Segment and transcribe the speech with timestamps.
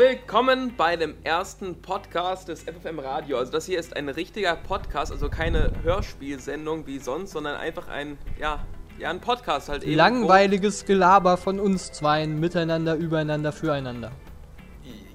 [0.00, 3.36] willkommen bei dem ersten Podcast des FFM Radio.
[3.36, 8.16] Also das hier ist ein richtiger Podcast, also keine Hörspielsendung wie sonst, sondern einfach ein,
[8.40, 8.64] ja,
[8.98, 9.96] ja, ein Podcast halt eben.
[9.96, 14.10] Langweiliges Gelaber von uns zweien, miteinander, übereinander, füreinander.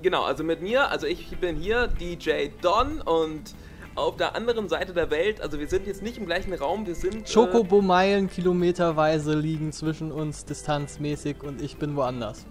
[0.04, 3.55] Genau, also mit mir, also ich bin hier DJ Don und
[3.95, 6.94] auf der anderen Seite der Welt, also wir sind jetzt nicht im gleichen Raum, wir
[6.94, 7.27] sind...
[7.34, 12.45] Chocobo-Meilen kilometerweise liegen zwischen uns distanzmäßig und ich bin woanders.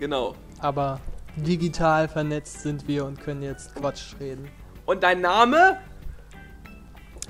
[0.00, 0.34] Genau.
[0.58, 0.98] Aber
[1.36, 4.48] digital vernetzt sind wir und können jetzt Quatsch reden.
[4.86, 5.78] Und dein Name?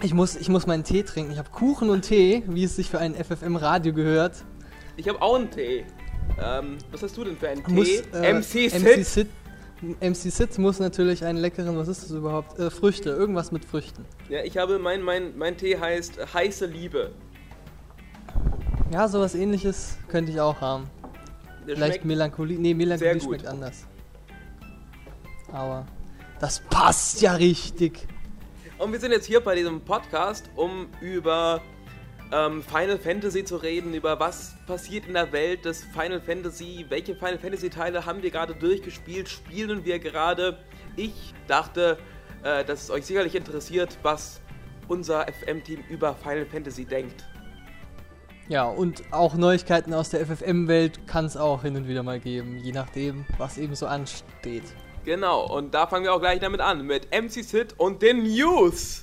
[0.03, 1.33] Ich muss, ich muss meinen Tee trinken.
[1.33, 4.45] Ich habe Kuchen und Tee, wie es sich für ein FFM-Radio gehört.
[4.97, 5.85] Ich habe auch einen Tee.
[6.43, 7.73] Ähm, was hast du denn für einen Tee?
[7.73, 9.29] Muss, äh, MC Sid?
[10.01, 12.59] MC Sid muss natürlich einen leckeren, was ist das überhaupt?
[12.59, 14.05] Äh, Früchte, irgendwas mit Früchten.
[14.29, 17.13] Ja, ich habe, mein, mein, mein Tee heißt äh, heiße Liebe.
[18.93, 20.89] Ja, sowas ähnliches könnte ich auch haben.
[21.67, 22.59] Der Vielleicht Melancholie.
[22.59, 23.87] Nee, Melancholie schmeckt anders.
[25.55, 25.87] Aber
[26.41, 28.07] das passt ja richtig.
[28.79, 31.63] Und wir sind jetzt hier bei diesem Podcast, um über
[32.33, 37.15] ähm, Final Fantasy zu reden, über was passiert in der Welt des Final Fantasy, welche
[37.15, 40.59] Final Fantasy Teile haben wir gerade durchgespielt, spielen wir gerade.
[40.97, 41.99] Ich dachte,
[42.43, 44.41] äh, dass es euch sicherlich interessiert, was
[44.89, 47.25] unser FM-Team über Final Fantasy denkt.
[48.49, 52.59] Ja, und auch Neuigkeiten aus der FFM-Welt kann es auch hin und wieder mal geben,
[52.59, 54.65] je nachdem, was eben so ansteht.
[55.05, 59.03] Genau, und da fangen wir auch gleich damit an, mit MC Sid und den News.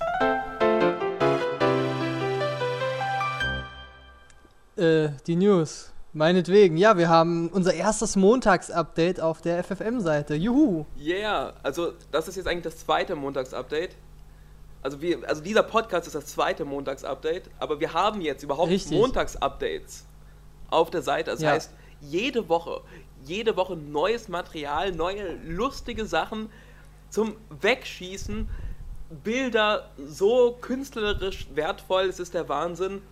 [4.76, 5.90] Äh, die News.
[6.14, 6.76] Meinetwegen.
[6.76, 10.34] Ja, wir haben unser erstes Montags-Update auf der FFM-Seite.
[10.34, 10.84] Juhu.
[11.00, 13.94] Yeah, also das ist jetzt eigentlich das zweite Montags-Update.
[14.82, 18.70] Also, wir, also dieser Podcast ist das zweite Montags-Update, aber wir haben jetzt überhaupt.
[18.90, 20.04] Montags-Updates
[20.68, 21.30] auf der Seite.
[21.30, 21.52] Das Ja.
[21.52, 21.70] heißt,
[22.02, 22.82] jede Woche,
[23.24, 26.50] jede Woche neues Material, neue lustige Sachen
[27.08, 28.48] zum Wegschießen,
[29.24, 33.02] Bilder so künstlerisch wertvoll, es ist der Wahnsinn.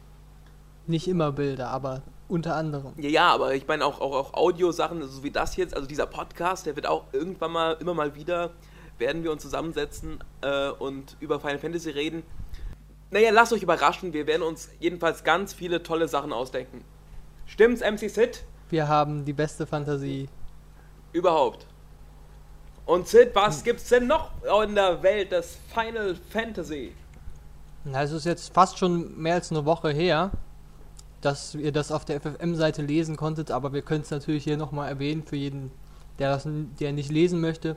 [0.87, 2.95] Nicht immer Bilder, aber unter anderem.
[2.97, 6.07] Ja, ja, aber ich meine auch, auch, auch Audiosachen, so wie das jetzt, also dieser
[6.07, 8.51] Podcast, der wird auch irgendwann mal, immer mal wieder,
[8.99, 12.23] werden wir uns zusammensetzen äh, und über Final Fantasy reden.
[13.11, 16.85] Naja, lasst euch überraschen, wir werden uns jedenfalls ganz viele tolle Sachen ausdenken.
[17.47, 18.45] Stimmt's, MC Sid?
[18.71, 20.29] Wir haben die beste Fantasie.
[21.13, 21.67] Überhaupt.
[22.87, 24.31] Und Sid, was gibt's denn noch
[24.65, 26.93] in der Welt des Final Fantasy?
[27.85, 30.31] Na, Es ist jetzt fast schon mehr als eine Woche her,
[31.21, 34.89] dass ihr das auf der FFM-Seite lesen konntet, aber wir können es natürlich hier nochmal
[34.89, 35.71] erwähnen für jeden,
[36.19, 37.77] der das der nicht lesen möchte.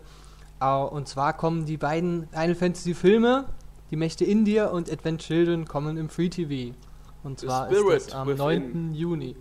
[0.59, 3.45] Und zwar kommen die beiden Final Fantasy-Filme,
[3.91, 6.73] Die Mächte in dir und Advent Children, kommen im Free TV.
[7.23, 8.89] Und zwar ist das am within.
[8.89, 8.93] 9.
[8.95, 9.35] Juni.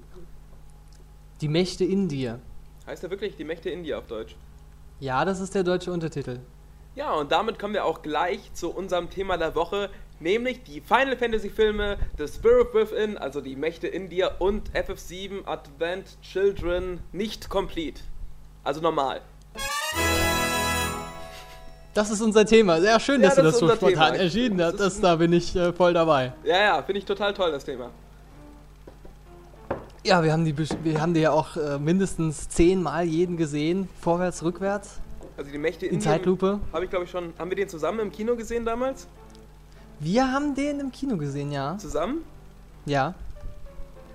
[1.43, 2.39] Die Mächte in dir.
[2.87, 4.37] Heißt ja wirklich die Mächte India auf Deutsch.
[5.01, 6.39] Ja, das ist der deutsche Untertitel.
[6.95, 11.17] Ja, und damit kommen wir auch gleich zu unserem Thema der Woche, nämlich die Final
[11.17, 17.49] Fantasy Filme The Spirit Within, also die Mächte in dir und FF7 Advent Children nicht
[17.49, 18.03] complete.
[18.63, 19.21] Also normal.
[21.95, 22.81] Das ist unser Thema.
[22.81, 24.25] Sehr schön, Ja, dass du das das ist so spontan Thema.
[24.25, 24.81] erschienen Das hast.
[24.81, 26.33] Das, da bin ich äh, voll dabei.
[26.45, 27.91] Ja, ja, finde ich total toll, das Thema.
[30.05, 34.43] Ja, wir haben die, wir haben die ja auch äh, mindestens zehnmal jeden gesehen, vorwärts,
[34.43, 34.99] rückwärts,
[35.37, 36.59] Also die Mächte in Zeitlupe.
[36.73, 39.07] habe ich glaube ich schon, haben wir den zusammen im Kino gesehen damals?
[40.01, 41.79] Wir haben den im Kino gesehen, ja.
[41.79, 42.23] Zusammen?
[42.87, 43.15] Ja.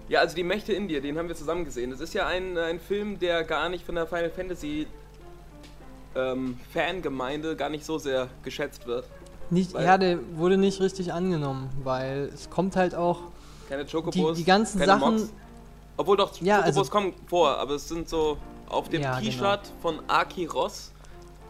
[0.10, 1.92] Ja, also die Mächte in dir, den haben wir zusammen gesehen.
[1.92, 4.88] Das ist ja ein, ein Film, der gar nicht von der Final Fantasy
[6.16, 9.06] ähm, Fangemeinde gar nicht so sehr geschätzt wird.
[9.50, 13.22] Nicht, ja, der wurde nicht richtig angenommen, weil es kommt halt auch.
[13.70, 15.34] Keine Chocobos, Die- die ganzen keine Sachen- Mods.
[15.98, 18.38] Obwohl doch, Ja, Chocobos also- kommen vor, aber es sind so
[18.70, 19.32] auf dem Ja, genau.
[19.32, 20.92] T-Shirt von Aki Ross,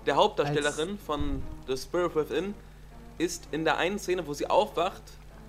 [0.05, 2.53] der Hauptdarstellerin von The Spirit Within,
[3.17, 5.01] ist in der einen Szene, wo sie aufwacht,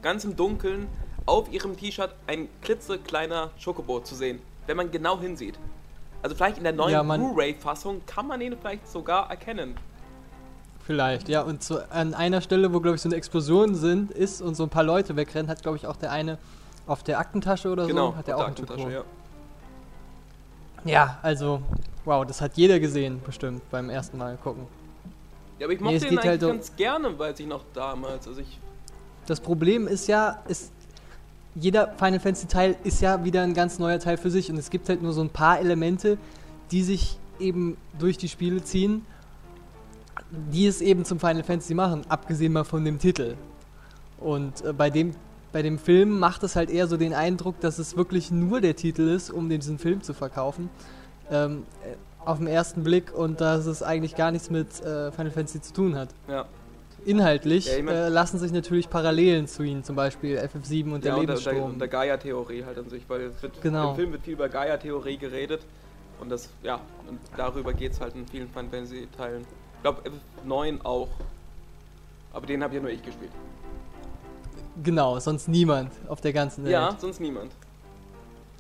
[0.03, 0.88] ganz im Dunkeln,
[1.26, 5.58] auf ihrem T-Shirt ein klitzekleiner Chocobo zu sehen, wenn man genau hinsieht.
[6.23, 9.76] Also vielleicht in der neuen Ja, Blu-ray-Fassung kann man ihn vielleicht sogar erkennen.
[10.84, 11.43] Vielleicht, ja.
[11.43, 14.62] Und so an einer Stelle, wo, glaube ich, so eine Explosion sind, ist und so
[14.64, 16.38] ein paar Leute wegrennen, hat, glaube ich, auch der eine
[16.88, 19.05] auf der Aktentasche oder Genau, so, hat er auch der Aktentasche, ja.
[20.85, 21.61] Ja, also,
[22.05, 24.67] wow, das hat jeder gesehen, bestimmt, beim ersten Mal gucken.
[25.58, 27.64] Ja, aber ich Nee, mochte es ihn geht eigentlich halt ganz gerne, weiß ich noch
[27.75, 28.26] damals.
[28.29, 28.58] Also ich
[29.26, 30.73] Das Problem ist ja, ist,
[31.55, 34.70] jeder Final Fantasy Teil ist ja wieder ein ganz neuer Teil für sich und es
[34.70, 36.17] gibt halt nur so ein paar Elemente,
[36.70, 39.05] die sich eben durch die Spiele ziehen,
[40.31, 43.37] die es eben zum Final Fantasy machen, abgesehen mal von dem Titel.
[44.20, 45.14] Und äh, bei dem
[45.53, 48.77] bei dem Film macht es halt eher so den Eindruck, dass es wirklich nur der
[48.77, 50.69] Titel ist, um diesen Film zu verkaufen.
[51.31, 55.31] Ähm, äh, auf den ersten Blick und dass es eigentlich gar nichts mit äh, Final
[55.31, 56.11] Fantasy zu tun hat.
[56.29, 56.45] Ja.
[57.06, 61.05] Inhaltlich Ja, ich mein- äh, lassen sich natürlich Parallelen zu ihnen, zum Beispiel FF7 und
[61.05, 63.91] der ja, und der, der, und der Gaia-Theorie halt an sich, weil wird, Genau.
[63.91, 65.61] im Film wird viel über Gaia-Theorie geredet
[66.21, 69.43] und das, ja, und darüber geht es halt in vielen Final Fantasy-Teilen.
[69.77, 70.03] Ich glaube,
[70.47, 71.09] F9 auch.
[72.33, 73.31] Aber den habe ja nur ich gespielt.
[74.82, 76.72] Genau, sonst niemand auf der ganzen Welt.
[76.72, 77.52] Ja, sonst niemand.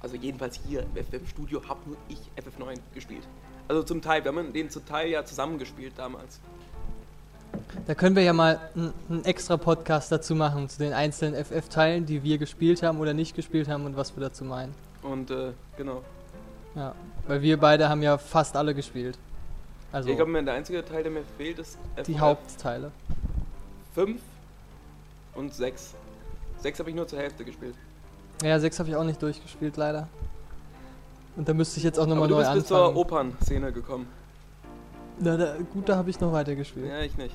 [0.00, 3.26] Also jedenfalls hier im FF-Studio habe nur ich FF9 gespielt.
[3.66, 6.40] Also zum Teil, wir haben den zum Teil ja zusammengespielt damals.
[7.86, 12.22] Da können wir ja mal einen extra Podcast dazu machen, zu den einzelnen FF-Teilen, die
[12.22, 14.74] wir gespielt haben oder nicht gespielt haben und was wir dazu meinen.
[15.02, 16.02] Und äh, genau.
[16.74, 16.94] Ja,
[17.26, 19.18] weil wir beide haben ja fast alle gespielt.
[19.90, 22.92] Also ich glaube, der einzige Teil, der mir fehlt, ist die Hauptteile.
[23.94, 24.20] 5
[25.34, 25.94] und 6.
[26.60, 27.74] 6 habe ich nur zur Hälfte gespielt.
[28.42, 30.08] Ja, 6 habe ich auch nicht durchgespielt, leider.
[31.36, 32.96] Und da müsste ich jetzt auch nochmal du neu bist bis zur anfangen.
[32.96, 34.06] Opernszene gekommen.
[35.20, 36.88] Na, da, gut, da habe ich noch weitergespielt.
[36.88, 37.34] Ja, ich nicht.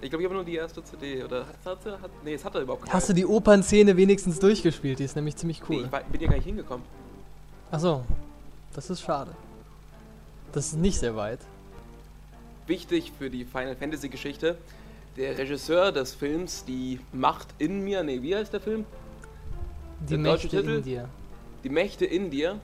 [0.00, 1.22] Ich glaube, ich habe nur die erste CD.
[1.22, 2.92] Oder hat, hat, hat, nee, es hat er überhaupt keine.
[2.92, 4.98] Hast du die Opernszene wenigstens durchgespielt?
[4.98, 5.84] Die ist nämlich ziemlich Nee, cool.
[5.84, 6.84] ich war, bin ja gar nicht hingekommen.
[7.70, 8.04] Achso,
[8.74, 9.30] das ist schade.
[10.52, 11.38] Das ist nicht sehr weit.
[12.66, 14.56] Wichtig für die Final Fantasy Geschichte.
[15.16, 18.86] Der Regisseur des Films, die Macht in mir, nee, wie heißt der Film?
[20.00, 20.76] Die Der Mächte Titel?
[20.76, 21.08] in dir.
[21.62, 22.58] Die Mächte in dir.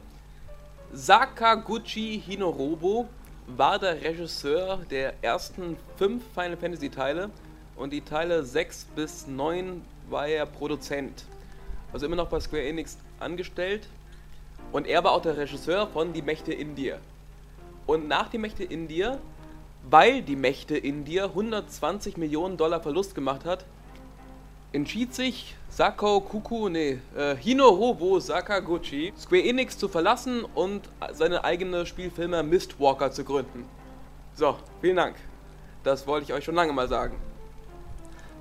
[0.93, 3.07] Sakaguchi Hinorobo
[3.47, 7.31] war der Regisseur der ersten fünf Final Fantasy Teile
[7.77, 11.25] und die Teile 6 bis 9 war er Produzent.
[11.93, 13.87] Also immer noch bei Square Enix angestellt.
[14.73, 16.99] Und er war auch der Regisseur von Die Mächte in dir.
[17.87, 19.19] Und nach Die Mächte in dir,
[19.91, 23.65] weil Die Mächte in dir 120 Millionen Dollar Verlust gemacht hat,
[24.73, 31.87] entschied sich Sakao Kuku, nee, äh, Hinorobo Sakaguchi, Square Enix zu verlassen und seine eigene
[31.87, 33.65] Spielfirma Mistwalker zu gründen.
[34.35, 35.17] So, vielen Dank.
[35.85, 37.17] Das wollte ich euch schon lange mal sagen.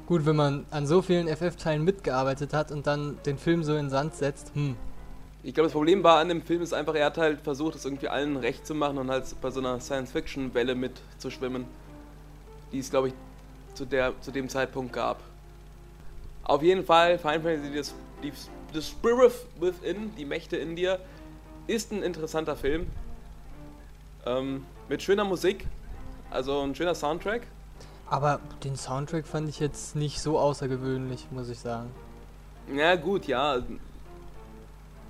[0.05, 3.89] Gut, wenn man an so vielen FF-Teilen mitgearbeitet hat und dann den Film so in
[3.89, 4.75] Sand setzt, hm.
[5.47, 7.85] Ich glaube, das Problem war an dem Film ist einfach, er hat halt versucht, es
[7.85, 11.65] irgendwie allen recht zu machen und halt bei so einer Science-Fiction-Welle mitzuschwimmen,
[12.73, 13.13] die es, glaube ich,
[13.73, 15.21] zu, der, zu dem Zeitpunkt gab.
[16.43, 18.33] Auf jeden Fall, Final Fantasy, das, die,
[18.73, 20.99] The Spirit Within, die Mächte in dir,
[21.67, 22.87] ist ein interessanter Film.
[24.25, 25.65] Ähm, mit schöner Musik,
[26.29, 27.43] also ein schöner Soundtrack.
[28.09, 31.89] Aber den Soundtrack fand ich jetzt nicht so außergewöhnlich, muss ich sagen.
[32.75, 33.61] Ja, gut, ja.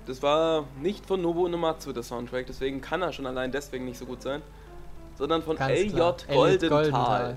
[0.08, 3.98] Das war nicht von Nobuo Uematsu, der Soundtrack, deswegen kann er schon allein deswegen nicht
[3.98, 4.40] so gut sein.
[5.18, 6.26] Sondern von L.J.
[6.30, 7.36] Goldenthal.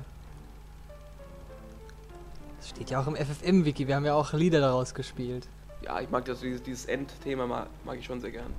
[2.57, 5.49] Das steht ja auch im FFM-Wiki, wir haben ja auch Lieder daraus gespielt.
[5.83, 8.53] Ja, ich mag das, dieses, dieses Endthema mag, mag ich schon sehr gern.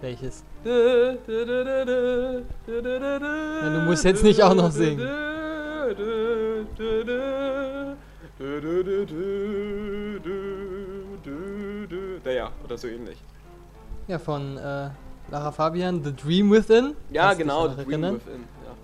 [0.00, 0.42] Welches?
[0.64, 0.70] Ja,
[3.70, 5.06] du musst jetzt nicht auch noch singen.
[12.24, 13.18] Naja, oder so ähnlich.
[14.08, 14.90] Ja, von äh,
[15.30, 16.94] Lara Fabian, The Dream Within.
[17.10, 18.02] Ja, Kannst genau, The Dream?
[18.02, 18.44] Within.
[18.64, 18.74] Ja.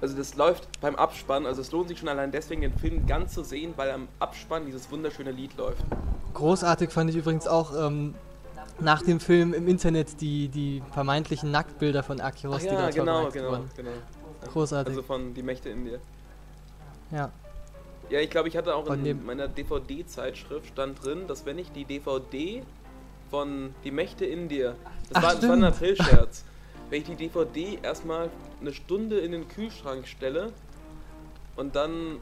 [0.00, 3.32] Also das läuft beim Abspann, also es lohnt sich schon allein deswegen, den Film ganz
[3.32, 5.82] zu sehen, weil am Abspann dieses wunderschöne Lied läuft.
[6.34, 8.14] Großartig fand ich übrigens auch ähm,
[8.78, 13.50] nach dem Film im Internet die, die vermeintlichen Nacktbilder von Akiros, die dort genau, genau,
[13.52, 13.70] wurden.
[13.74, 13.90] genau.
[14.52, 14.90] Großartig.
[14.90, 15.98] Also von Die Mächte in dir.
[17.10, 17.30] ja.
[18.08, 21.84] Ja, ich glaube, ich hatte auch in meiner DVD-Zeitschrift stand drin, dass wenn ich die
[21.84, 22.62] DVD
[23.30, 24.76] von Die Mächte in dir,
[25.08, 25.64] das, Ach, war, das war ein.
[25.64, 26.44] April-Scherz,
[26.88, 30.52] wenn ich die DVD erstmal eine Stunde in den Kühlschrank stelle
[31.56, 32.18] und dann,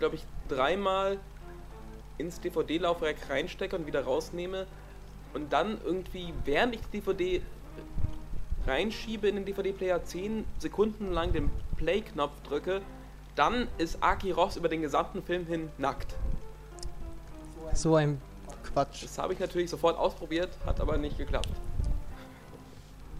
[0.00, 1.18] glaube ich, dreimal
[2.18, 4.66] ins DVD-Laufwerk reinstecke und wieder rausnehme
[5.34, 7.42] und dann irgendwie, während ich die DVD
[8.66, 12.82] reinschiebe in den DVD-Player, 10 Sekunden lang den Play-Knopf drücke,
[13.38, 16.14] dann ist Aki Ross über den gesamten Film hin nackt.
[17.72, 18.20] So ein
[18.64, 19.04] Quatsch.
[19.04, 21.50] Das habe ich natürlich sofort ausprobiert, hat aber nicht geklappt.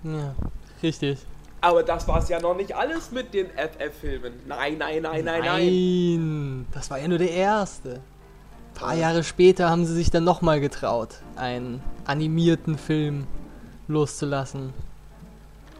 [0.02, 0.34] Ja,
[0.82, 1.18] richtig.
[1.60, 4.32] Aber das war es ja noch nicht alles mit den FF-Filmen.
[4.46, 5.44] Nein, nein, nein, nein, nein.
[5.44, 7.94] Nein, das war ja nur der erste.
[7.94, 13.26] Ein paar Jahre später haben sie sich dann nochmal getraut, einen animierten Film
[13.88, 14.72] loszulassen.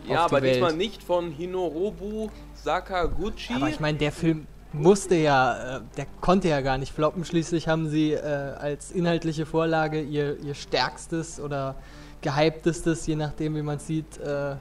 [0.09, 0.79] Ja, aber diesmal Welt.
[0.79, 2.31] nicht von Hinorobu
[2.63, 3.55] Sakaguchi.
[3.55, 7.25] Aber ich meine, der Film musste ja, äh, der konnte ja gar nicht floppen.
[7.25, 11.75] Schließlich haben sie äh, als inhaltliche Vorlage ihr, ihr stärkstes oder
[12.21, 14.57] gehyptestes, je nachdem wie man sieht, äh,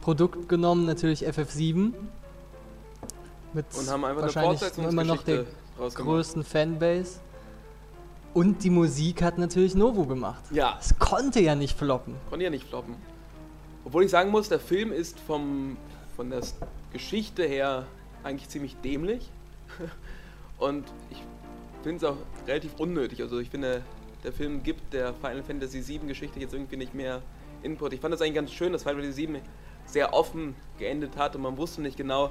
[0.00, 1.92] Produkt genommen, natürlich FF7.
[3.52, 5.44] Mit und haben einfach wahrscheinlich immer noch der
[5.78, 7.20] größten Fanbase.
[8.32, 10.42] Und die Musik hat natürlich Novo gemacht.
[10.52, 12.14] Ja, Es konnte ja nicht floppen.
[12.28, 12.94] konnte ja nicht floppen.
[13.84, 15.76] Obwohl ich sagen muss, der Film ist vom,
[16.20, 16.42] von der
[16.92, 17.86] Geschichte her
[18.24, 19.30] eigentlich ziemlich dämlich.
[20.58, 21.16] Und ich
[21.82, 23.22] finde es auch relativ unnötig.
[23.22, 23.80] Also ich finde,
[24.22, 27.22] der Film gibt der Final Fantasy VII Geschichte jetzt irgendwie nicht mehr
[27.62, 27.94] Input.
[27.94, 29.40] Ich fand das eigentlich ganz schön, dass Final Fantasy VII
[29.86, 32.30] sehr offen geendet hat und man wusste nicht genau,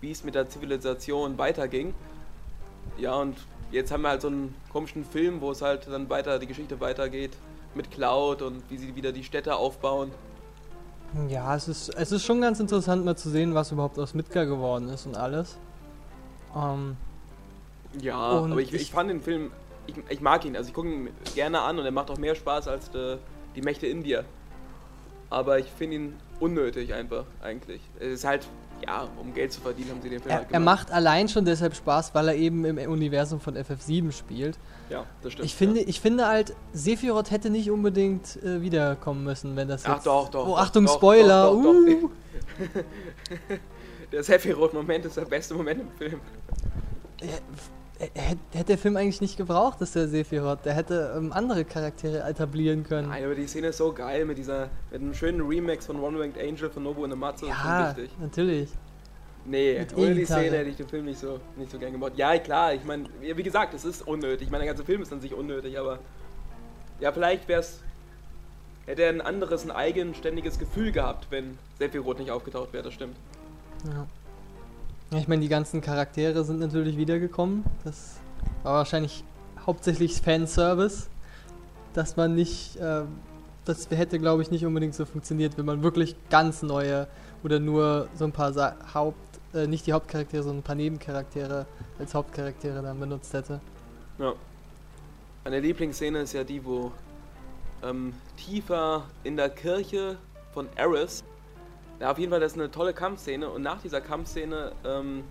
[0.00, 1.94] wie es mit der Zivilisation weiterging.
[2.96, 3.36] Ja, und
[3.72, 6.78] jetzt haben wir halt so einen komischen Film, wo es halt dann weiter, die Geschichte
[6.78, 7.32] weitergeht
[7.74, 10.12] mit Cloud und wie sie wieder die Städte aufbauen.
[11.28, 14.46] Ja, es ist, es ist schon ganz interessant mal zu sehen, was überhaupt aus Midgar
[14.46, 15.56] geworden ist und alles.
[16.54, 16.96] Ähm,
[18.00, 19.50] ja, und aber ich, ich, ich, fand den Film,
[19.86, 22.34] ich, ich mag ihn, also ich gucke ihn gerne an und er macht auch mehr
[22.34, 23.16] Spaß als die,
[23.54, 24.24] die Mächte in dir.
[25.30, 27.80] Aber ich finde ihn unnötig einfach, eigentlich.
[27.98, 28.46] Es ist halt
[28.84, 31.44] ja, um Geld zu verdienen, haben sie den Film er, halt Er macht allein schon
[31.44, 34.58] deshalb Spaß, weil er eben im Universum von FF7 spielt.
[34.90, 35.46] Ja, das stimmt.
[35.46, 35.88] Ich finde, ja.
[35.88, 39.92] ich finde halt, Sephiroth hätte nicht unbedingt äh, wiederkommen müssen, wenn das jetzt...
[39.92, 40.46] Ach doch, doch.
[40.46, 41.50] Oh, Achtung, doch, Spoiler!
[41.50, 42.10] Doch, doch, uh.
[44.12, 46.20] der Sephiroth-Moment ist der beste Moment im Film.
[47.98, 52.84] Hätte der Film eigentlich nicht gebraucht, dass der Sephiroth, der hätte ähm, andere Charaktere etablieren
[52.84, 53.08] können.
[53.08, 56.18] Nein, aber die Szene ist so geil mit dieser, mit einem schönen Remix von One
[56.18, 57.46] Winged Angel von Nobu und Amatsu.
[57.46, 58.70] Ja, natürlich.
[59.46, 62.12] Nee, mit ohne die Szene hätte ich den Film nicht so, nicht so gern gemacht.
[62.16, 64.46] Ja, klar, ich meine, wie gesagt, es ist unnötig.
[64.46, 66.00] Ich meine, der ganze Film ist an sich unnötig, aber
[67.00, 67.80] ja, vielleicht wäre es,
[68.86, 73.16] hätte er ein anderes, ein eigenständiges Gefühl gehabt, wenn Sephiroth nicht aufgetaucht wäre, das stimmt.
[73.86, 74.06] Ja.
[75.12, 77.64] Ich meine, die ganzen Charaktere sind natürlich wiedergekommen.
[77.84, 78.16] Das
[78.64, 79.22] war wahrscheinlich
[79.64, 81.08] hauptsächlich Fanservice,
[81.94, 83.02] dass man nicht, äh,
[83.64, 87.06] das hätte glaube ich nicht unbedingt so funktioniert, wenn man wirklich ganz neue
[87.44, 89.16] oder nur so ein paar Sa Haupt,
[89.54, 91.66] äh, nicht die Hauptcharaktere, sondern ein paar Nebencharaktere
[92.00, 93.60] als Hauptcharaktere dann benutzt hätte.
[94.18, 94.34] Ja.
[95.44, 96.90] Meine Lieblingsszene ist ja die, wo
[97.84, 100.18] ähm, tiefer in der Kirche
[100.52, 101.22] von Eris
[102.00, 105.24] ja, auf jeden Fall, das ist eine tolle Kampfszene und nach dieser Kampfszene ähm,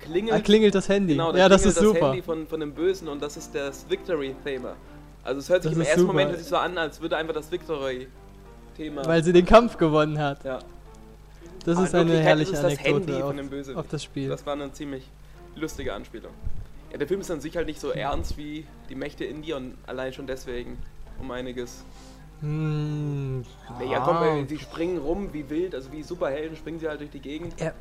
[0.00, 1.14] klingelt, ah, klingelt das Handy.
[1.14, 2.08] Genau, da ja, das ist das super.
[2.08, 4.74] Handy von, von dem Bösen und das ist das Victory-Thema.
[5.22, 6.12] Also es hört sich das im ersten super.
[6.12, 9.04] Moment so an, als würde einfach das Victory-Thema...
[9.06, 10.44] Weil sie den Kampf gewonnen hat.
[10.44, 10.58] Ja.
[11.64, 13.78] Das ist eine herrliche ist das Anekdote Handy auf, von dem Bösewicht.
[13.78, 14.28] auf das Spiel.
[14.28, 15.10] Das war eine ziemlich
[15.56, 16.32] lustige Anspielung.
[16.92, 19.56] Ja, der Film ist an sich halt nicht so ernst wie die Mächte in dir
[19.56, 20.78] und allein schon deswegen
[21.18, 21.84] um einiges
[22.40, 23.44] hm,
[23.80, 27.10] ja, ja komm, sie springen rum wie wild, also wie Superhelden springen sie halt durch
[27.10, 27.54] die Gegend.
[27.58, 27.74] Er,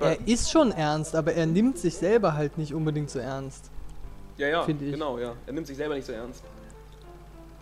[0.00, 3.70] er ist schon ernst, aber er nimmt sich selber halt nicht unbedingt so ernst.
[4.36, 5.34] Ja, ja, genau, ja.
[5.46, 6.42] Er nimmt sich selber nicht so ernst.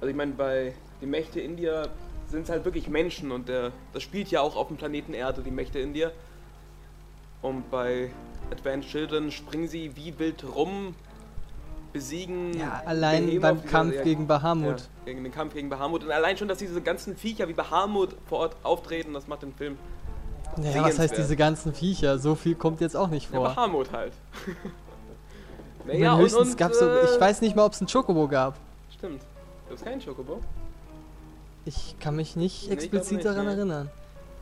[0.01, 1.91] Also ich meine, bei den Mächte in dir
[2.29, 5.43] sind es halt wirklich Menschen und der, das spielt ja auch auf dem Planeten Erde,
[5.43, 6.13] die Mächte in dir.
[7.43, 8.11] Und bei
[8.51, 10.95] Advanced Children springen sie wie wild rum,
[11.93, 12.57] besiegen.
[12.59, 14.81] Ja, allein beim Kampf dieser, gegen Bahamut.
[14.81, 16.05] Ja, gegen den Kampf gegen Bahamut.
[16.05, 19.53] Und allein schon, dass diese ganzen Viecher wie Bahamut vor Ort auftreten, das macht den
[19.53, 19.77] Film.
[20.63, 22.19] Ja, was heißt diese ganzen Viecher?
[22.19, 23.49] So viel kommt jetzt auch nicht vor.
[23.49, 24.13] Ja, Bahamut halt.
[25.87, 28.57] naja, und, und, gab's so, ich äh, weiß nicht mal, ob es ein Chocobo gab.
[28.91, 29.23] Stimmt.
[29.69, 30.41] Du hast keinen Chocobo?
[31.65, 33.53] Ich kann mich nicht nee, explizit nicht, daran nee.
[33.53, 33.91] erinnern.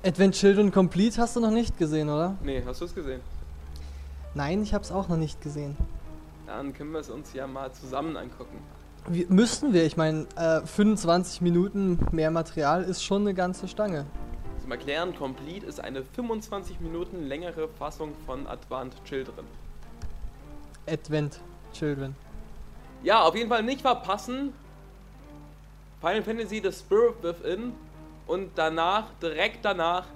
[0.05, 2.35] Advent Children Complete hast du noch nicht gesehen, oder?
[2.43, 3.21] Nee, hast du es gesehen?
[4.35, 5.77] Nein, ich habe es auch noch nicht gesehen
[6.57, 8.59] dann können wir es uns ja mal zusammen angucken.
[9.09, 14.07] Wie, müssten wir, ich meine, äh, 25 Minuten mehr Material ist schon eine ganze Stange.
[14.61, 19.47] Zum Erklären, Complete ist eine 25 Minuten längere Fassung von Advanced Children.
[20.87, 21.41] Advent
[21.73, 22.15] Children.
[23.03, 24.53] Ja, auf jeden Fall nicht verpassen.
[26.01, 27.73] Final Fantasy The Spirit Within
[28.27, 30.07] und danach, direkt danach,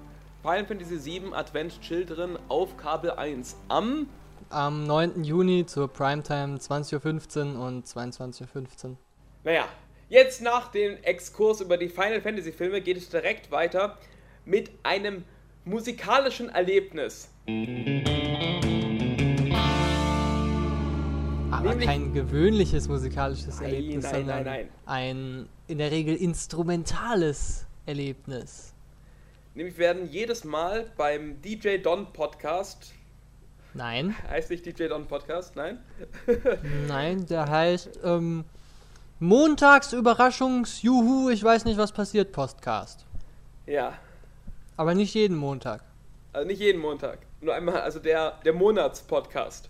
[0.42, 4.08] Final Fantasy VII Advent Children auf Kabel 1 am
[4.54, 5.24] am 9.
[5.24, 8.96] Juni zur Primetime 20.15 Uhr und 22.15 Uhr.
[9.42, 9.68] Naja,
[10.08, 13.98] jetzt nach dem Exkurs über die Final Fantasy Filme geht es direkt weiter
[14.44, 15.24] mit einem
[15.64, 17.30] musikalischen Erlebnis.
[21.50, 24.68] Aber Nämlich kein gewöhnliches musikalisches nein, Erlebnis, nein, sondern nein, nein.
[24.86, 28.72] ein in der Regel instrumentales Erlebnis.
[29.54, 32.92] Nämlich werden jedes Mal beim DJ Don Podcast
[33.76, 34.14] Nein.
[34.30, 35.80] Heißt nicht DJ Don Podcast, nein?
[36.86, 38.44] nein, der heißt ähm,
[39.18, 43.04] Montags Überraschungs Juhu, ich weiß nicht, was passiert Podcast.
[43.66, 43.98] Ja.
[44.76, 45.82] Aber nicht jeden Montag.
[46.32, 47.18] Also nicht jeden Montag.
[47.40, 49.68] Nur einmal, also der, der Monatspodcast.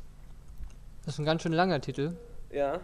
[1.07, 2.15] Das ist ein ganz schön langer Titel.
[2.53, 2.81] Ja.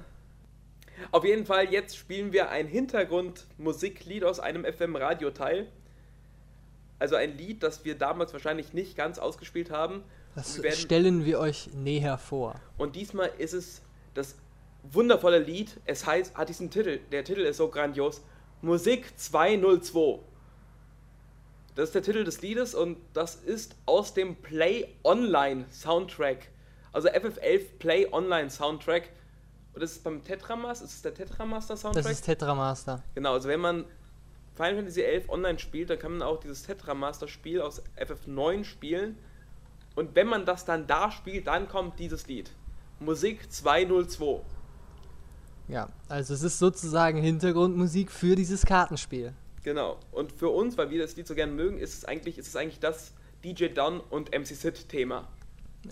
[1.12, 5.66] Auf jeden Fall, jetzt spielen wir ein Hintergrundmusiklied aus einem FM-Radioteil.
[6.98, 10.02] Also ein Lied, das wir damals wahrscheinlich nicht ganz ausgespielt haben
[10.34, 12.60] das wir stellen wir euch näher vor.
[12.78, 13.82] Und diesmal ist es
[14.14, 14.36] das
[14.82, 15.78] wundervolle Lied.
[15.84, 17.00] Es heißt, hat diesen Titel.
[17.12, 18.22] Der Titel ist so grandios.
[18.62, 20.20] Musik 202.
[21.74, 26.48] Das ist der Titel des Liedes und das ist aus dem Play Online Soundtrack.
[26.92, 29.10] Also FF11 Play Online Soundtrack.
[29.72, 32.02] Und das ist beim Tetramaster, ist es der Tetramaster Soundtrack?
[32.02, 33.02] Das ist Tetramaster.
[33.14, 33.84] Genau, also wenn man
[34.56, 39.16] Final Fantasy 11 online spielt, dann kann man auch dieses Tetramaster Spiel aus FF9 spielen.
[39.94, 42.50] Und wenn man das dann da spielt, dann kommt dieses Lied.
[43.00, 44.40] Musik 202.
[45.68, 49.32] Ja, also es ist sozusagen Hintergrundmusik für dieses Kartenspiel.
[49.62, 49.98] Genau.
[50.10, 52.56] Und für uns, weil wir das Lied so gerne mögen, ist es eigentlich, ist es
[52.56, 53.12] eigentlich das
[53.44, 55.28] DJ Don und MC Sid Thema.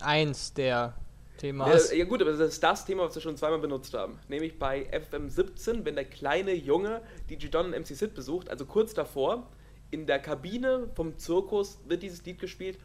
[0.00, 0.94] Eins der
[1.38, 1.60] Themen.
[1.60, 4.18] Ja, ja, gut, aber das ist das Thema, was wir schon zweimal benutzt haben.
[4.28, 7.00] Nämlich bei FM17, wenn der kleine Junge
[7.30, 9.46] DJ Don und MC Sid besucht, also kurz davor,
[9.90, 12.78] in der Kabine vom Zirkus wird dieses Lied gespielt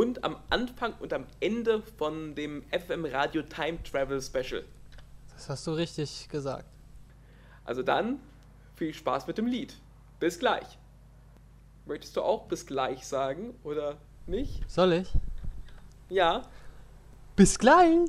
[0.00, 4.64] und am Anfang und am Ende von dem FM Radio Time Travel Special.
[5.34, 6.64] Das hast du richtig gesagt.
[7.66, 8.18] Also dann
[8.76, 9.74] viel Spaß mit dem Lied.
[10.18, 10.78] Bis gleich.
[11.84, 14.62] Möchtest du auch bis gleich sagen oder nicht?
[14.70, 15.12] Soll ich?
[16.08, 16.48] Ja.
[17.36, 18.08] Bis gleich.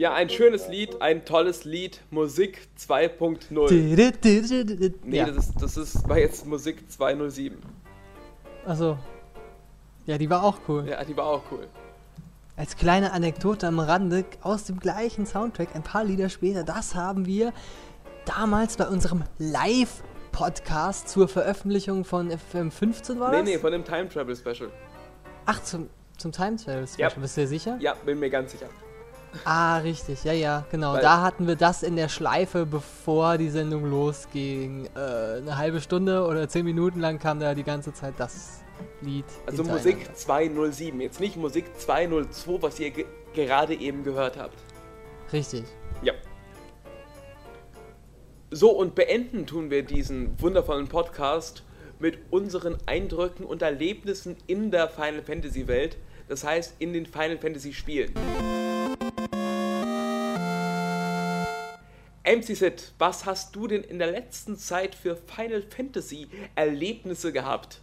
[0.00, 4.94] Ja, ein schönes Lied, ein tolles Lied, Musik 2.0.
[5.04, 5.26] Nee, ja.
[5.26, 7.58] das, ist, das ist, war jetzt Musik 207.
[8.64, 8.96] Also,
[10.06, 10.88] ja, die war auch cool.
[10.88, 11.68] Ja, die war auch cool.
[12.56, 17.26] Als kleine Anekdote am Rande aus dem gleichen Soundtrack, ein paar Lieder später, das haben
[17.26, 17.52] wir
[18.24, 23.44] damals bei unserem Live-Podcast zur Veröffentlichung von FM15 war Nee, das?
[23.44, 24.70] nee, von dem Time Travel Special.
[25.44, 27.18] Ach, zum, zum Time Travel Special, Ja.
[27.20, 27.76] bist du dir sicher?
[27.80, 28.70] Ja, bin mir ganz sicher.
[29.44, 30.94] Ah, richtig, ja, ja, genau.
[30.94, 34.86] Weil- da hatten wir das in der Schleife, bevor die Sendung losging.
[34.96, 38.62] Äh, eine halbe Stunde oder zehn Minuten lang kam da die ganze Zeit das
[39.00, 39.24] Lied.
[39.46, 39.62] Also.
[39.62, 44.56] Musik 207, jetzt nicht Musik 202, was ihr ge gerade eben gehört habt.
[45.32, 45.62] Richtig.
[46.02, 46.12] Ja.
[48.50, 51.62] So, und beenden tun wir diesen wundervollen Podcast
[52.00, 55.96] mit unseren Eindrücken und Erlebnissen in der Final Fantasy Welt.
[56.28, 58.12] Das heißt, in den Final Fantasy Spielen.
[62.30, 67.80] MC Sid, was hast du denn in der letzten Zeit für Final Fantasy Erlebnisse gehabt?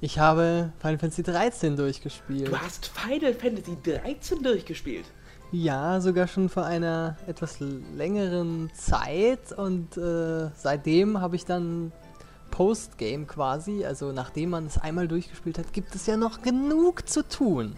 [0.00, 2.48] Ich habe Final Fantasy 13 durchgespielt.
[2.48, 5.04] Du hast Final Fantasy 13 durchgespielt.
[5.52, 11.92] Ja, sogar schon vor einer etwas längeren Zeit und äh, seitdem habe ich dann
[12.50, 17.28] Postgame quasi, also nachdem man es einmal durchgespielt hat, gibt es ja noch genug zu
[17.28, 17.76] tun.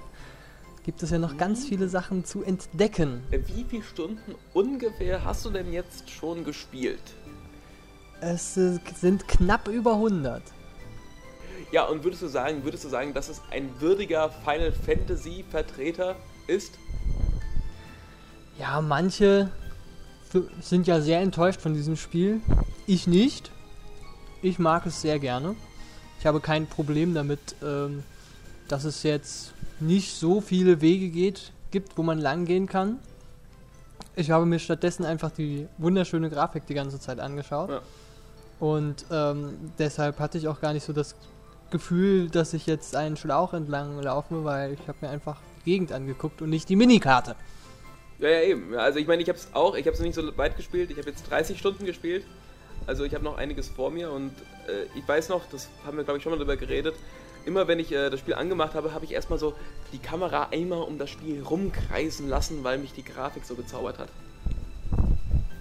[0.86, 3.20] Gibt es ja noch ganz viele Sachen zu entdecken.
[3.30, 7.02] Wie viele Stunden ungefähr hast du denn jetzt schon gespielt?
[8.20, 10.44] Es sind knapp über 100.
[11.72, 16.14] Ja, und würdest du sagen, würdest du sagen, dass es ein würdiger Final Fantasy Vertreter
[16.46, 16.78] ist?
[18.56, 19.50] Ja, manche
[20.60, 22.40] sind ja sehr enttäuscht von diesem Spiel.
[22.86, 23.50] Ich nicht.
[24.40, 25.56] Ich mag es sehr gerne.
[26.20, 28.04] Ich habe kein Problem damit, ähm,
[28.68, 32.98] dass es jetzt nicht so viele Wege geht, gibt, wo man lang gehen kann.
[34.14, 37.70] Ich habe mir stattdessen einfach die wunderschöne Grafik die ganze Zeit angeschaut.
[37.70, 37.80] Ja.
[38.58, 41.14] Und ähm, deshalb hatte ich auch gar nicht so das
[41.70, 45.92] Gefühl, dass ich jetzt einen Schlauch entlang laufe, weil ich habe mir einfach die Gegend
[45.92, 47.36] angeguckt und nicht die Minikarte.
[48.18, 48.74] Ja, ja, eben.
[48.74, 50.90] Also ich meine, ich habe es auch, ich habe es nicht so weit gespielt.
[50.90, 52.24] Ich habe jetzt 30 Stunden gespielt.
[52.86, 54.30] Also ich habe noch einiges vor mir und
[54.68, 56.94] äh, ich weiß noch, das haben wir glaube ich schon mal drüber geredet.
[57.46, 59.54] Immer wenn ich äh, das Spiel angemacht habe, habe ich erstmal so
[59.92, 64.08] die Kamera einmal um das Spiel rumkreisen lassen, weil mich die Grafik so bezaubert hat.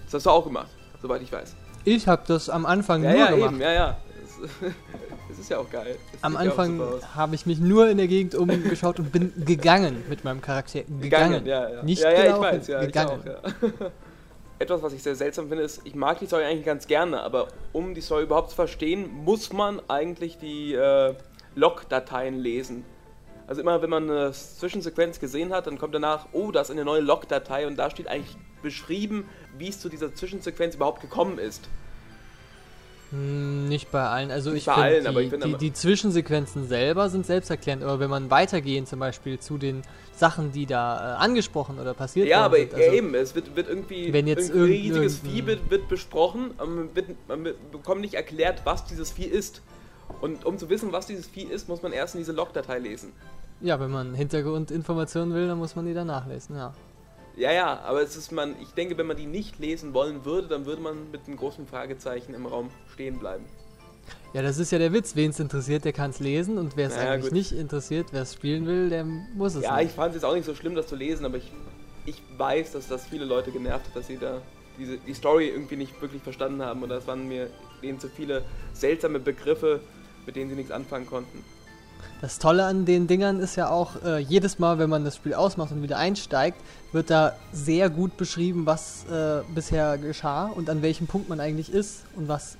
[0.04, 0.68] Das hast du auch gemacht,
[1.00, 1.54] soweit ich weiß.
[1.84, 3.52] Ich habe das am Anfang Ja, nur ja, gemacht.
[3.52, 3.96] eben, ja, ja.
[4.24, 4.50] Es,
[5.30, 5.96] es ist ja auch geil.
[6.12, 6.80] Es Am ja Anfang
[7.14, 10.80] habe ich mich nur in der Gegend umgeschaut und bin gegangen mit meinem Charakter.
[10.82, 11.44] Gegangen.
[11.44, 11.82] Gegangen, ja, ja.
[11.84, 13.20] Nicht ja, ja, ich weiß, ja, gegangen.
[13.22, 13.90] Auch.
[14.58, 17.46] Etwas, was ich sehr seltsam finde, ist, ich mag die Story eigentlich ganz gerne, aber
[17.72, 21.14] um die Story überhaupt zu verstehen, muss man eigentlich die äh,
[21.56, 22.84] Log-Dateien lesen.
[23.48, 26.84] Also immer, wenn man eine Zwischensequenz gesehen hat, dann kommt danach, oh, da ist eine
[26.84, 31.68] neue Log-Datei und da steht eigentlich beschrieben, wie es zu dieser Zwischensequenz überhaupt gekommen ist.
[33.10, 34.32] Hm, Nicht bei allen.
[34.32, 37.84] Also Nicht ich finde, allen, die, ich find die, die Zwischensequenzen selber sind selbsterklärend.
[37.84, 42.26] Aber wenn man weitergehen, zum Beispiel zu den Sachen, die da äh, angesprochen oder passiert
[42.26, 42.72] Ja, aber sind.
[42.72, 46.50] ja, also, eben, es wird, wird irgendwie Wenn jetzt irgend- riesiges Vieh wird, wird besprochen,
[46.58, 49.62] aber man, wird, man bekommt nicht erklärt, was dieses Vieh ist.
[50.20, 53.12] Und um zu wissen, was dieses Vieh ist, muss man erst in diese Log-Datei lesen.
[53.60, 56.74] Ja, wenn man Hintergrundinformationen will, dann muss man die dann nachlesen, ja.
[57.36, 60.48] Ja, ja, aber es ist man, ich denke, wenn man die nicht lesen wollen würde,
[60.48, 63.44] dann würde man mit einem großen Fragezeichen im Raum stehen bleiben.
[64.32, 65.16] Ja, das ist ja der Witz.
[65.16, 66.58] Wen es interessiert, der kann es lesen.
[66.58, 67.32] Und wer es Naja, eigentlich gut.
[67.32, 69.96] nicht interessiert, wer es spielen will, der muss es Ja, ich nicht.
[69.96, 71.50] fand es jetzt auch nicht so schlimm, das zu lesen, aber ich,
[72.06, 74.40] ich weiß, dass das viele Leute genervt hat, dass sie da
[74.78, 77.48] diese, die Story irgendwie nicht wirklich verstanden haben oder es waren mir
[77.82, 79.80] denen zu viele seltsame Begriffe,
[80.26, 81.44] mit denen sie nichts anfangen konnten.
[82.20, 85.34] Das Tolle an den Dingern ist ja auch, äh, jedes Mal, wenn man das Spiel
[85.34, 86.58] ausmacht und wieder einsteigt,
[86.92, 91.72] wird da sehr gut beschrieben, was äh, bisher geschah und an welchem Punkt man eigentlich
[91.72, 92.56] ist und was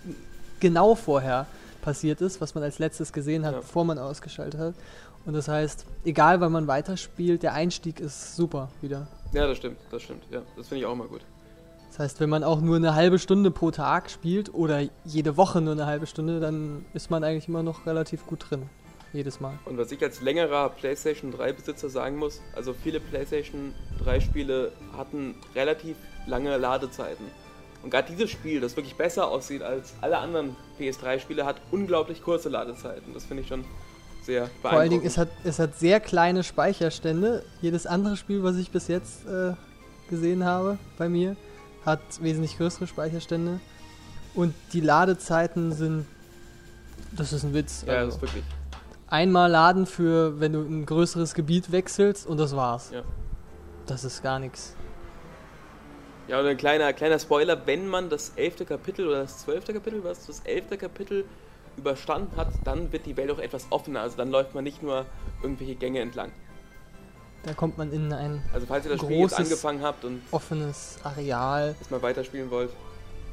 [0.61, 1.47] genau vorher
[1.83, 3.61] passiert ist, was man als letztes gesehen hat, Ja.
[3.61, 4.75] bevor man ausgeschaltet hat.
[5.25, 9.07] Und das heißt, egal wann man weiterspielt, der Einstieg ist super wieder.
[9.33, 10.23] Ja, das stimmt, das stimmt.
[10.31, 11.21] Ja, das finde ich auch immer gut.
[11.97, 15.63] Das heißt, wenn man auch nur eine halbe Stunde pro Tag spielt oder jede Woche
[15.63, 18.69] nur eine halbe Stunde, dann ist man eigentlich immer noch relativ gut drin.
[19.15, 19.55] Jedes Mal.
[19.65, 23.73] Und was ich als längerer PlayStation 3 Besitzer sagen muss, also viele PlayStation
[24.05, 27.25] 3 Spiele hatten relativ lange Ladezeiten.
[27.83, 32.23] Und gerade dieses Spiel, das wirklich besser aussieht als alle anderen PS3 Spiele, hat unglaublich
[32.23, 33.15] kurze Ladezeiten.
[33.15, 33.65] Das finde ich schon
[34.23, 34.61] sehr beeindruckend.
[34.61, 37.43] Vor allen Dingen, es hat, es hat sehr kleine Speicherstände.
[37.63, 39.55] Jedes andere Spiel, was ich bis jetzt äh,
[40.11, 41.37] gesehen habe bei mir,
[41.87, 43.61] hat wesentlich größere Speicherstände.
[44.35, 46.05] Und die Ladezeiten sind.
[47.13, 47.85] Das ist ein Witz.
[47.87, 48.45] ja, das Also ist wirklich.
[49.09, 52.91] einmal laden für, wenn du ein größeres Gebiet wechselst und das war's.
[52.93, 53.03] Ja.
[53.87, 54.75] Das ist gar nichts.
[56.29, 60.03] Ja, und ein kleiner, kleiner Spoiler, wenn man das elfte Kapitel oder das zwölfte Kapitel,
[60.03, 61.25] was das elfte Kapitel
[61.77, 64.01] überstanden hat, dann wird die Welt auch etwas offener.
[64.01, 65.07] Also dann läuft man nicht nur
[65.43, 66.33] irgendwelche Gänge entlang.
[67.47, 70.21] Da kommt man in ein Also falls ihr das Spiel jetzt Großes- angefangen habt und
[70.33, 71.77] offenes Areal.
[71.81, 72.71] es mal weiterspielen wollt,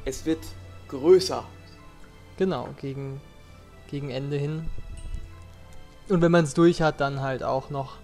[0.04, 0.38] es wird
[0.88, 1.44] größer.
[2.36, 3.20] Genau, gegen,
[3.90, 4.68] gegen Ende hin.
[6.08, 7.96] Und wenn man es durch hat, dann halt auch noch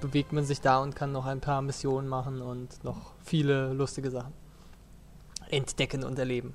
[0.00, 4.10] bewegt man sich da und kann noch ein paar Missionen machen und noch viele lustige
[4.10, 4.34] Sachen
[5.48, 6.54] entdecken und erleben.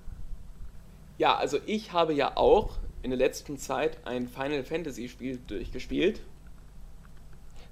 [1.17, 6.21] Ja, also ich habe ja auch in der letzten Zeit ein Final Fantasy Spiel durchgespielt.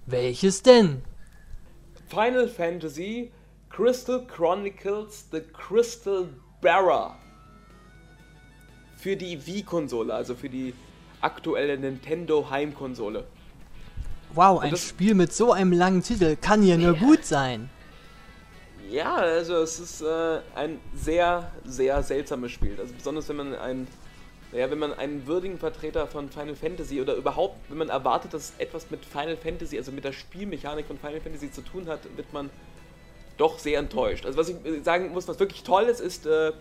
[0.08, 1.02] Welches denn?
[2.08, 3.32] Final Fantasy
[3.70, 6.30] Crystal Chronicles The Crystal
[6.62, 7.18] Bearer.
[8.96, 10.74] Für die Wii-Konsole, also für die
[11.20, 13.26] aktuelle Nintendo Heimkonsole.
[14.34, 17.70] Wow, ein Spiel mit so einem langen Titel kann ja nur gut sein.
[18.90, 22.78] Ja, also es ist äh, ein sehr, sehr seltsames Spiel.
[22.80, 23.88] Also besonders wenn man einen,
[24.52, 28.50] naja, wenn man einen würdigen Vertreter von Final Fantasy oder überhaupt, wenn man erwartet, dass
[28.50, 32.00] es etwas mit Final Fantasy, also mit der Spielmechanik von Final Fantasy zu tun hat,
[32.16, 32.50] wird man
[33.38, 34.26] doch sehr enttäuscht.
[34.26, 36.54] Also was ich sagen muss, was wirklich toll ist, ist, äh,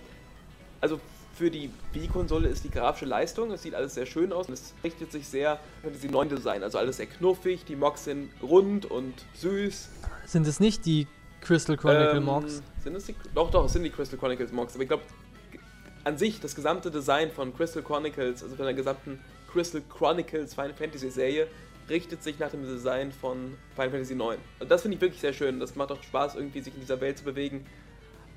[0.80, 1.00] also
[1.34, 4.74] für die Wii-Konsole ist die grafische Leistung, es sieht alles sehr schön aus und es
[4.82, 9.14] richtet sich sehr Fantasy 9 Design, also alles sehr knuffig, die Mocks sind rund und
[9.34, 9.88] süß.
[10.24, 11.06] Sind es nicht die
[11.40, 12.62] Crystal Chronicle Ähm, Mods?
[12.82, 14.74] Sind es die, doch, doch, es sind die Crystal Chronicles Mods.
[14.74, 15.04] Aber ich glaube,
[16.06, 19.18] an sich, das gesamte Design von Crystal Chronicles, also von der gesamten
[19.50, 21.48] Crystal Chronicles Final Fantasy Serie,
[21.90, 24.38] richtet sich nach dem Design von Final Fantasy 9.
[24.60, 25.58] Und das finde ich wirklich sehr schön.
[25.58, 27.66] Das macht auch Spaß, irgendwie sich in dieser Welt zu bewegen.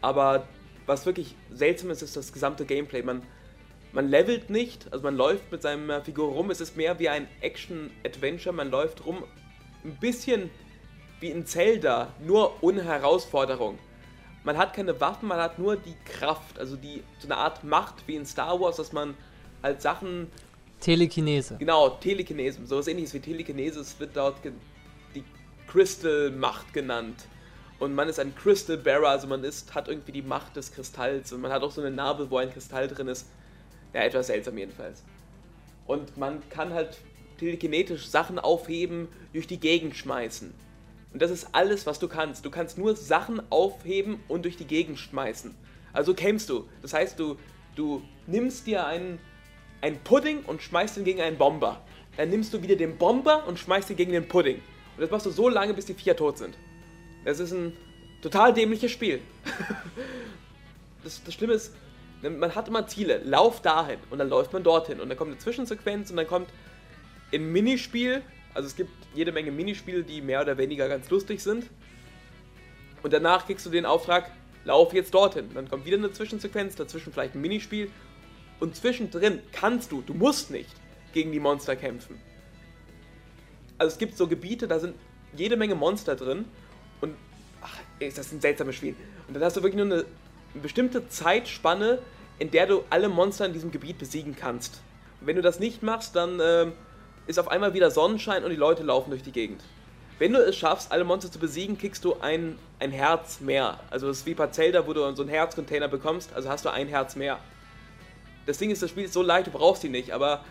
[0.02, 0.48] Aber
[0.88, 3.04] was wirklich seltsam ist, ist das gesamte Gameplay.
[3.04, 3.22] Man,
[3.92, 6.50] man levelt nicht, also man läuft mit seiner Figur rum.
[6.50, 8.56] Es ist mehr wie ein Action-Adventure.
[8.56, 9.24] Man läuft rum,
[9.84, 10.50] ein bisschen
[11.20, 13.78] wie in Zelda, nur ohne Herausforderung.
[14.44, 17.96] Man hat keine Waffen, man hat nur die Kraft, also die so eine Art Macht
[18.08, 19.16] wie in Star Wars, dass man
[19.62, 20.28] halt Sachen,
[20.80, 21.58] Telekinese.
[21.58, 24.38] genau, Telekinese, sowas ähnliches wie Telekinese, es wird dort
[25.14, 25.24] die
[25.68, 27.28] Crystal Macht genannt.
[27.80, 31.32] Und man ist ein Crystal Bearer, also man ist, hat irgendwie die Macht des Kristalls
[31.32, 33.28] und man hat auch so eine Narbe, wo ein Kristall drin ist.
[33.94, 35.04] Ja, etwas seltsam jedenfalls.
[35.88, 36.98] Und man kann halt
[37.40, 40.54] telekinetisch Sachen aufheben, durch die Gegend schmeißen.
[41.12, 42.46] Und das ist alles, was du kannst.
[42.46, 45.56] Du kannst nur Sachen aufheben und durch die Gegend schmeißen.
[45.92, 46.68] Also kämst du.
[46.82, 47.38] Das heißt, du,
[47.76, 49.20] du nimmst dir einen,
[49.82, 51.82] einen Pudding und schmeißt ihn gegen einen Bomber.
[52.18, 54.58] Dann nimmst du wieder den Bomber und schmeißt ihn gegen den Pudding.
[54.58, 56.56] Und das machst du so lange, bis die vier tot sind.
[57.26, 57.74] Das ist ein
[58.22, 59.22] total dämliches Spiel.
[61.04, 61.74] das, das Schlimme ist,
[62.22, 63.22] man hat immer Ziele.
[63.24, 65.00] Lauf dahin und dann läuft man dorthin.
[65.00, 66.50] Und dann kommt eine Zwischensequenz und dann kommt
[67.34, 68.22] ein Minispiel.
[68.60, 71.70] Also es gibt jede Menge Minispiele, die mehr oder weniger ganz lustig sind.
[73.02, 74.30] Und danach kriegst du den Auftrag,
[74.66, 75.50] lauf jetzt dorthin.
[75.54, 77.90] Dann kommt wieder eine Zwischensequenz, dazwischen vielleicht ein Minispiel.
[78.60, 80.76] Und zwischendrin kannst du, du musst nicht
[81.14, 82.20] gegen die Monster kämpfen.
[83.78, 84.96] Also es gibt so Gebiete, da sind
[85.38, 86.44] jede Menge Monster drin.
[87.00, 87.16] Und
[87.62, 88.94] ach, ist das ein seltsames Spiel.
[89.30, 90.06] Und dann hast du wirklich nur eine,
[90.62, 92.00] bestimmte Zeitspanne,
[92.40, 94.82] in der du alle Monster in diesem Gebiet besiegen kannst.
[95.22, 96.74] Und wenn du das nicht machst, dann ähm,
[97.30, 99.62] ist auf einmal wieder Sonnenschein und die Leute laufen durch die Gegend.
[100.18, 103.80] Wenn du es schaffst, alle Monster zu besiegen, kriegst du ein, ein Herz mehr.
[103.92, 106.70] Also es ist wie bei Zelda, wo du so einen Herzcontainer bekommst, also hast du
[106.70, 107.38] ein Herz mehr.
[108.48, 110.44] Das Ding ist, das Spiel ist so leicht, du brauchst die nicht, aber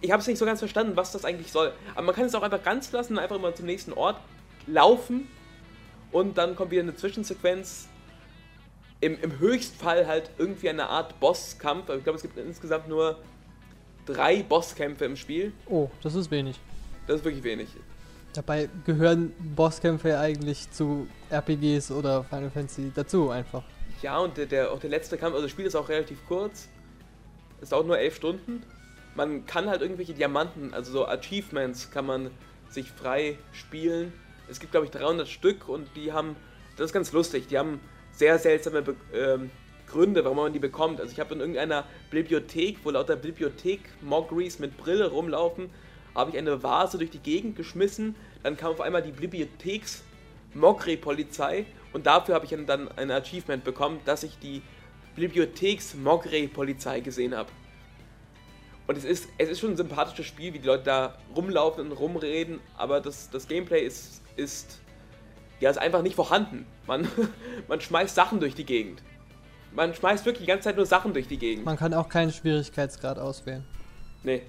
[0.00, 1.72] ich habe es nicht so ganz verstanden, was das eigentlich soll.
[1.96, 4.16] Aber man kann es auch einfach ganz lassen, einfach immer zum nächsten Ort
[4.68, 5.28] laufen
[6.12, 7.88] und dann kommt wieder eine Zwischensequenz.
[9.00, 11.88] Im, im Höchstfall halt irgendwie eine Art Bosskampf.
[11.88, 13.18] Ich glaube, es gibt insgesamt nur
[14.12, 15.52] drei Bosskämpfe im Spiel.
[15.66, 16.58] Oh, das ist wenig.
[17.06, 17.68] Das ist wirklich wenig.
[18.32, 23.64] Dabei gehören Bosskämpfe ja eigentlich zu RPGs oder Final Fantasy dazu einfach.
[24.02, 26.68] Ja, und der, der, auch der letzte Kampf, also das Spiel ist auch relativ kurz.
[27.60, 28.62] Es dauert nur elf Stunden.
[29.14, 32.30] Man kann halt irgendwelche Diamanten, also so Achievements, kann man
[32.70, 34.12] sich frei spielen.
[34.48, 36.36] Es gibt, glaube ich, 300 Stück und die haben,
[36.76, 37.80] das ist ganz lustig, die haben
[38.12, 39.50] sehr seltsame Be ähm,
[39.90, 41.00] Gründe, warum man die bekommt.
[41.00, 45.70] Also ich habe in irgendeiner Bibliothek, wo lauter Bibliothek-Mogris mit Brille rumlaufen,
[46.14, 48.14] habe ich eine Vase durch die Gegend geschmissen.
[48.42, 54.22] Dann kam auf einmal die Bibliotheks-Mogre-Polizei und dafür habe ich dann ein Achievement bekommen, dass
[54.22, 54.62] ich die
[55.16, 57.50] Bibliotheks-Mogre-Polizei gesehen habe.
[58.86, 61.92] Und es ist, es ist schon ein sympathisches Spiel, wie die Leute da rumlaufen und
[61.92, 64.80] rumreden, aber das, das Gameplay ist, ist,
[65.60, 66.66] ja, ist einfach nicht vorhanden.
[66.86, 67.08] Man,
[67.68, 69.02] man schmeißt Sachen durch die Gegend.
[69.72, 71.64] Man schmeißt wirklich die ganze Zeit nur Sachen durch die Gegend.
[71.64, 73.64] Man kann auch keinen Schwierigkeitsgrad auswählen.
[74.22, 74.42] Nee.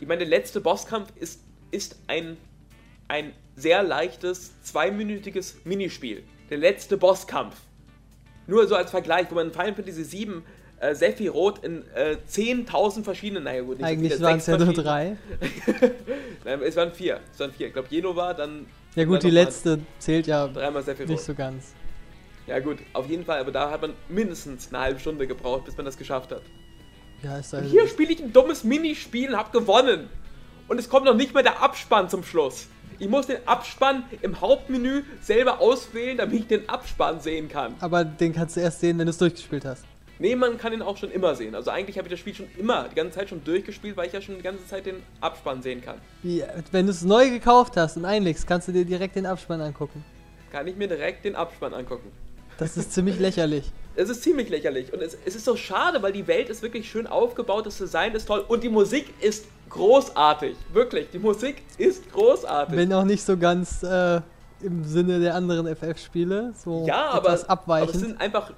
[0.00, 2.36] Ich meine, der letzte Bosskampf ist, ist ein,
[3.08, 6.24] ein sehr leichtes, zweiminütiges Minispiel.
[6.50, 7.56] Der letzte Bosskampf.
[8.46, 10.42] Nur so als Vergleich, wo man in Final Fantasy VII
[10.80, 15.16] äh, Sephiroth in äh, 10.000 verschiedenen, naja gut, nicht Eigentlich waren es ja nur drei.
[16.44, 17.20] Nein, es waren vier.
[17.32, 17.68] Es waren vier.
[17.68, 18.66] Ich glaube, Genova, dann...
[18.94, 21.10] Ja gut, die letzte zählt ja dreimal Sephiroth.
[21.10, 21.74] nicht so ganz.
[22.46, 25.76] Ja gut, auf jeden Fall, aber da hat man mindestens eine halbe Stunde gebraucht, bis
[25.76, 26.42] man das geschafft hat.
[27.22, 30.10] Ja, ist also hier spiele ich ein dummes Minispiel und hab gewonnen.
[30.68, 32.66] Und es kommt noch nicht mal der Abspann zum Schluss.
[32.98, 37.74] Ich muss den Abspann im Hauptmenü selber auswählen, damit ich den Abspann sehen kann.
[37.80, 39.84] Aber den kannst du erst sehen, wenn du es durchgespielt hast.
[40.18, 41.54] Nee, man kann ihn auch schon immer sehen.
[41.54, 44.12] Also eigentlich habe ich das Spiel schon immer, die ganze Zeit schon durchgespielt, weil ich
[44.12, 45.96] ja schon die ganze Zeit den Abspann sehen kann.
[46.22, 49.60] Wie, wenn du es neu gekauft hast und einlegst, kannst du dir direkt den Abspann
[49.60, 50.04] angucken.
[50.52, 52.12] Kann ich mir direkt den Abspann angucken.
[52.58, 53.72] Das ist ziemlich lächerlich.
[53.96, 56.88] Es ist ziemlich lächerlich und es, es, ist so schade, weil die Welt ist wirklich
[56.90, 60.56] schön aufgebaut, das Design ist toll und die Musik ist großartig.
[60.72, 62.76] Wirklich, die Musik ist großartig.
[62.76, 64.20] Wenn auch nicht so ganz äh,
[64.60, 67.88] im Sinne der anderen FF-Spiele, so ja, aber, abweichend.
[67.88, 68.52] aber es sind einfach,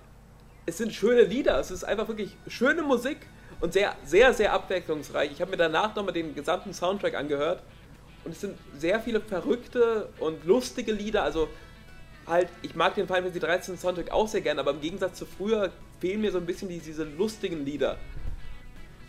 [0.65, 3.19] es sind schöne Lieder, es ist einfach wirklich schöne Musik
[3.61, 5.33] und sehr, sehr, sehr abwechslungsreich.
[5.33, 7.63] Ich habe mir danach nochmal den gesamten Soundtrack angehört
[8.25, 11.49] und es sind sehr viele verrückte und lustige Lieder, also
[12.27, 15.27] halt, ich mag den Final Fantasy 13 Soundtrack auch sehr gerne, aber im Gegensatz zu
[15.27, 17.99] früher fehlen mir so ein bisschen die, diese lustigen Lieder.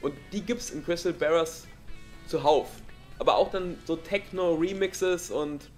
[0.01, 1.65] Und die gibt's in Crystal Bearers
[2.27, 2.69] zuhauf.
[3.19, 5.69] Aber auch dann so Techno-Remixes und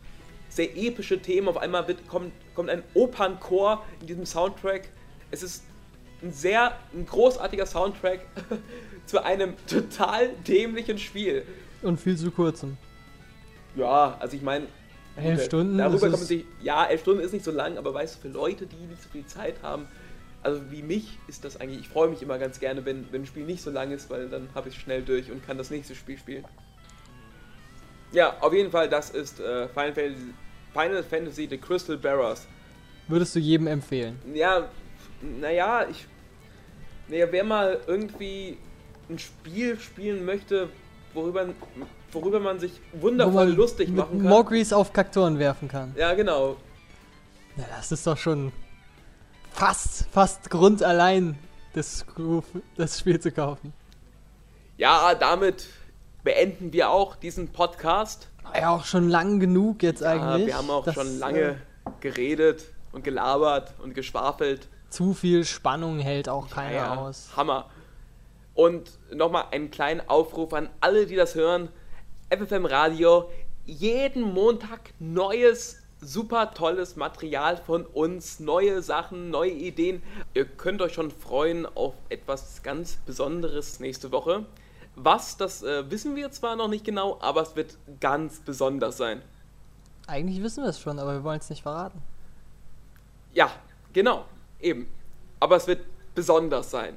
[0.50, 1.48] sehr epische Themen.
[1.48, 4.90] Auf einmal wird, kommt, kommt ein Opernchor in diesem Soundtrack.
[5.32, 5.64] Es ist
[6.22, 8.26] ein sehr ein großartiger Soundtrack
[9.06, 11.46] zu einem total dämlichen Spiel.
[11.82, 12.78] Und viel zu kurzem.
[13.76, 14.68] Ja, also ich meine,
[15.24, 15.78] Elf Stunden?
[15.78, 16.46] Darüber kann man sich.
[16.62, 19.10] Ja, elf Stunden ist nicht so lang, aber weißt du, für Leute, die nicht so
[19.10, 19.88] viel Zeit haben,
[20.42, 21.82] also wie mich ist das eigentlich.
[21.82, 24.30] Ich freue mich immer ganz gerne, wenn, wenn ein Spiel nicht so lang ist, weil
[24.30, 26.46] dann habe ich es schnell durch und kann das nächste Spiel spielen.
[28.12, 30.34] Ja, auf jeden Fall, das ist äh, Final, Fantasy,
[30.74, 32.48] Final Fantasy The Crystal Bearers.
[33.08, 34.20] Würdest du jedem empfehlen?
[34.34, 34.70] Ja,
[35.22, 36.06] naja, ich.
[37.08, 38.58] Naja, wer mal irgendwie
[39.10, 40.70] ein Spiel spielen möchte,
[41.14, 41.48] worüber
[42.12, 44.30] worüber man sich wundervoll man lustig machen kann.
[44.30, 45.94] Mogris auf Kaktoren werfen kann.
[45.98, 46.58] Ja, genau.
[47.56, 48.52] Na, das ist doch schon
[49.52, 51.38] fast, fast Grund allein,
[51.74, 52.06] das,
[52.78, 53.74] das Spiel zu kaufen.
[54.78, 55.68] Ja, damit
[56.24, 58.30] beenden wir auch diesen Podcast.
[58.56, 60.48] Ja, auch schon lang genug jetzt ja, eigentlich.
[60.48, 61.56] Wir haben auch das, schon lange äh,
[62.00, 64.68] geredet und gelabert und geschwafelt.
[64.90, 67.30] Zu viel Spannung hält auch keiner ja, aus.
[67.36, 67.70] Hammer.
[68.56, 71.70] Und nochmal einen kleinen Aufruf an alle, die das hören.
[72.32, 73.28] FFM Radio
[73.66, 80.04] jeden Montag neues, super tolles Material von uns, neue Sachen, neue Ideen.
[80.36, 84.46] Ihr könnt euch schon freuen auf etwas ganz Besonderes nächste Woche,
[84.96, 89.24] Was, das äh, wissen wir zwar noch nicht genau, aber es wird ganz besonders sein.
[90.06, 92.00] Eigentlich wissen wir es schon, aber wir wollen es nicht verraten.
[93.34, 93.50] Ja,
[93.92, 94.26] genau,
[94.60, 94.88] eben.
[95.40, 96.96] Aber es wird besonders sein.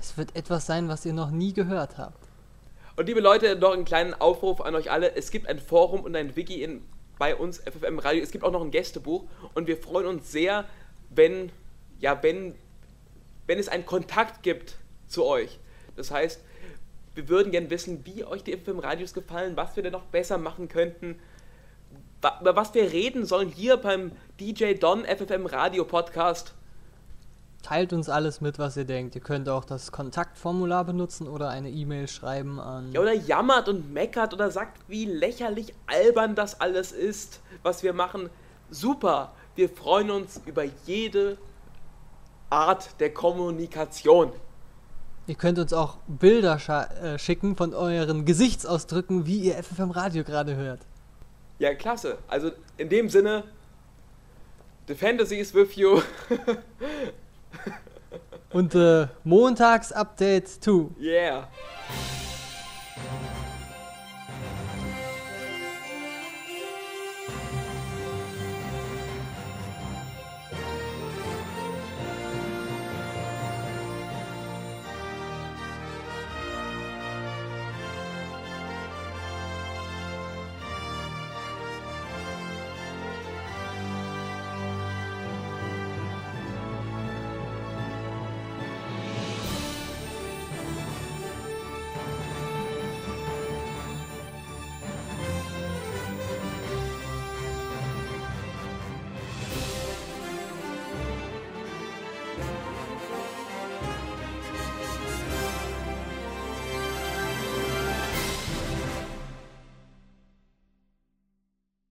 [0.00, 2.23] Es wird etwas sein, was ihr noch nie gehört habt.
[2.96, 5.16] Und liebe Leute, noch einen kleinen Aufruf an euch alle.
[5.16, 6.82] Es gibt ein Forum und ein Wiki in,
[7.18, 8.22] bei uns, FFM Radio.
[8.22, 9.24] Es gibt auch noch ein Gästebuch.
[9.54, 10.64] Und wir freuen uns sehr,
[11.10, 11.50] wenn,
[11.98, 12.54] ja, wenn,
[13.46, 14.76] wenn es einen Kontakt gibt
[15.08, 15.58] zu euch.
[15.96, 16.40] Das heißt,
[17.14, 20.38] wir würden gerne wissen, wie euch die FFM Radios gefallen, was wir denn noch besser
[20.38, 21.18] machen könnten,
[22.40, 26.54] über was wir reden sollen hier beim DJ Don FFM Radio Podcast.
[27.64, 29.14] Teilt uns alles mit, was ihr denkt.
[29.14, 32.92] Ihr könnt auch das Kontaktformular benutzen oder eine E-Mail schreiben an.
[32.92, 37.94] Ja, oder jammert und meckert oder sagt, wie lächerlich albern das alles ist, was wir
[37.94, 38.28] machen.
[38.68, 39.32] Super.
[39.54, 41.38] Wir freuen uns über jede
[42.50, 44.30] Art der Kommunikation.
[45.26, 46.58] Ihr könnt uns auch Bilder
[47.02, 50.80] äh, schicken von euren Gesichtsausdrücken, wie ihr FFM Radio gerade hört.
[51.58, 52.18] Ja, klasse.
[52.28, 53.44] Also in dem Sinne,
[54.86, 56.02] the fantasy is with you.
[58.52, 61.00] Und äh, Montags-Update 2.
[61.00, 61.48] Yeah.